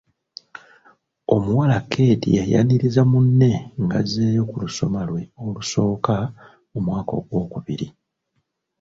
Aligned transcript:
Omuwala 1.35 1.77
Kattei 1.91 2.35
yayaniriza 2.37 3.01
munne 3.11 3.51
ng’azzeeyo 3.83 4.43
ku 4.49 4.55
lusoma 4.63 5.01
lwe 5.07 5.21
olusooka 5.45 6.15
mu 6.71 6.79
mwaka 6.85 7.11
ogw’okubiri. 7.19 7.87